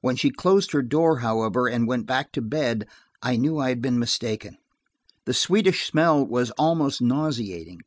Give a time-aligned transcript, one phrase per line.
[0.00, 2.86] When she closed her door, however, and went back to bed,
[3.20, 4.58] I knew I had been mistaken.
[5.24, 7.80] The sweetish smell was almost nauseating.